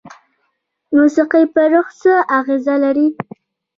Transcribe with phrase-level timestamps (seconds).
[0.95, 3.07] موسیقي په روح څه اغیزه لري؟